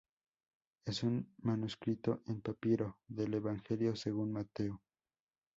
Es 0.83 1.03
un 1.03 1.31
manuscrito 1.43 2.23
en 2.25 2.41
papiro 2.41 2.97
del 3.09 3.35
Evangelio 3.35 3.95
según 3.95 4.31
Mateo. 4.31 4.81